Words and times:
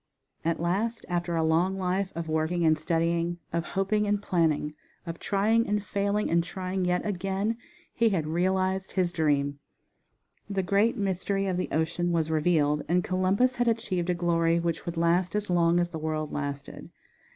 At 0.43 0.59
last 0.59 1.05
after 1.09 1.35
a 1.35 1.43
long 1.43 1.77
life 1.77 2.11
of 2.15 2.27
working 2.27 2.65
and 2.65 2.75
studying, 2.75 3.37
of 3.53 3.63
hoping 3.77 4.07
and 4.07 4.19
planning, 4.19 4.73
of 5.05 5.19
trying 5.19 5.67
and 5.67 5.83
failing, 5.83 6.27
and 6.31 6.43
trying 6.43 6.85
yet 6.85 7.05
again, 7.05 7.55
he 7.93 8.09
had 8.09 8.25
realized 8.25 8.93
his 8.93 9.11
dream. 9.11 9.59
The 10.49 10.63
great 10.63 10.97
mystery 10.97 11.45
of 11.45 11.57
the 11.57 11.69
ocean 11.71 12.11
was 12.11 12.31
revealed, 12.31 12.81
and 12.89 13.03
Columbus 13.03 13.57
had 13.57 13.67
achieved 13.67 14.09
a 14.09 14.15
glory 14.15 14.59
which 14.59 14.87
would 14.87 14.97
last 14.97 15.35
as 15.35 15.51
long 15.51 15.79
as 15.79 15.91
the 15.91 15.99
world 15.99 16.31
lasted. 16.33 16.89